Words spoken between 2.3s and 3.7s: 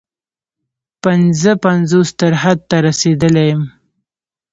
حد ته رسېدلی یم.